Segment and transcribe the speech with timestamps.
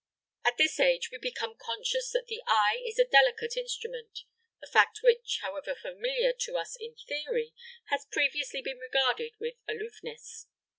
[0.43, 4.21] At this age we become conscious that the eye is a delicate instrument
[4.59, 7.53] a fact which, however familiar to us in theory,
[7.91, 10.47] has previously been regarded with aloofness.